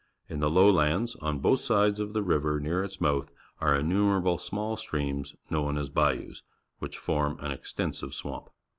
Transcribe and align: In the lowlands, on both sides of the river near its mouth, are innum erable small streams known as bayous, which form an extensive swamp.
In 0.27 0.39
the 0.39 0.49
lowlands, 0.49 1.15
on 1.17 1.37
both 1.41 1.59
sides 1.59 1.99
of 1.99 2.13
the 2.13 2.23
river 2.23 2.59
near 2.59 2.83
its 2.83 2.99
mouth, 2.99 3.29
are 3.59 3.75
innum 3.77 4.09
erable 4.19 4.41
small 4.41 4.75
streams 4.75 5.35
known 5.51 5.77
as 5.77 5.91
bayous, 5.91 6.41
which 6.79 6.97
form 6.97 7.37
an 7.39 7.51
extensive 7.51 8.15
swamp. 8.15 8.49